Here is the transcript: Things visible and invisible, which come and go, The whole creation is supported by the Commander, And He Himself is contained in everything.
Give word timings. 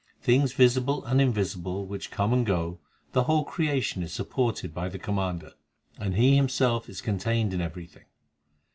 Things 0.19 0.53
visible 0.53 1.05
and 1.05 1.21
invisible, 1.21 1.85
which 1.85 2.09
come 2.09 2.33
and 2.33 2.43
go, 2.43 2.79
The 3.11 3.25
whole 3.25 3.43
creation 3.43 4.01
is 4.01 4.11
supported 4.11 4.73
by 4.73 4.89
the 4.89 4.97
Commander, 4.97 5.51
And 5.99 6.15
He 6.15 6.35
Himself 6.35 6.89
is 6.89 7.01
contained 7.01 7.53
in 7.53 7.61
everything. 7.61 8.05